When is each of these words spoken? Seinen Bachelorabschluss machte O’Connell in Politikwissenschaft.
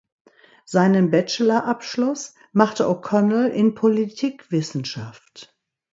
Seinen 0.65 1.11
Bachelorabschluss 1.11 2.33
machte 2.53 2.89
O’Connell 2.89 3.51
in 3.51 3.75
Politikwissenschaft. 3.75 5.55